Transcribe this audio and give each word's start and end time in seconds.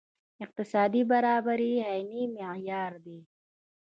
اقتصادي 0.45 1.01
برابري 1.11 1.73
عیني 1.89 2.23
معیار 2.35 2.91
دی. 3.05 3.19